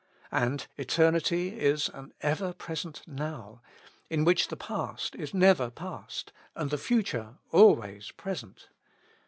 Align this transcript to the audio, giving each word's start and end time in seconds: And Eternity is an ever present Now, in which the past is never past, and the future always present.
And 0.31 0.65
Eternity 0.77 1.59
is 1.59 1.87
an 1.89 2.11
ever 2.21 2.53
present 2.53 3.03
Now, 3.07 3.61
in 4.09 4.25
which 4.25 4.47
the 4.47 4.57
past 4.57 5.13
is 5.13 5.31
never 5.31 5.69
past, 5.69 6.33
and 6.55 6.71
the 6.71 6.79
future 6.79 7.37
always 7.51 8.09
present. 8.09 8.69